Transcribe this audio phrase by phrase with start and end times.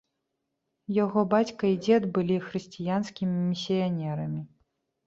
[1.03, 4.41] Яго бацька і дзед былі хрысціянскімі місіянерамі.